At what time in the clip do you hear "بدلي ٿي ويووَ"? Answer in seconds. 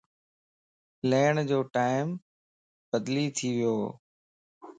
2.91-3.87